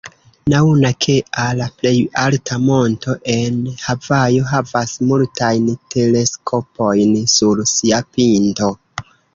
Mauna 0.51 0.89
Kea, 1.05 1.43
la 1.59 1.67
plej 1.81 1.91
alta 2.21 2.57
monto 2.63 3.15
en 3.35 3.61
Havajo, 3.83 4.47
havas 4.55 4.97
multajn 5.13 5.71
teleskopojn 5.97 7.17
sur 7.37 7.67
sia 7.77 8.05
pinto. 8.17 8.77